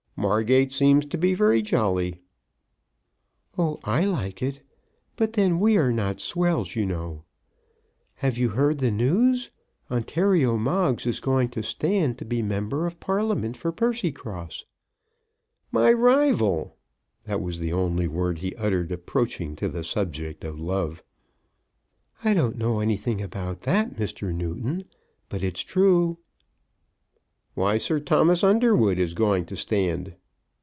[0.17, 2.21] "Margate seems to be very jolly."
[3.57, 4.61] "Oh, I like it.
[5.15, 7.23] But then we are not swells, you know.
[8.17, 9.49] Have you heard the news?
[9.89, 14.63] Ontario Moggs is going to stand to be 'member of Parliament' for Percycross."
[15.71, 16.77] "My rival!"
[17.23, 21.03] That was the only word he uttered approaching to the subject of love.
[22.23, 24.31] "I don't know anything about that, Mr.
[24.31, 24.83] Newton.
[25.29, 26.19] But it's true."
[27.53, 30.15] "Why, Sir Thomas Underwood is going to stand."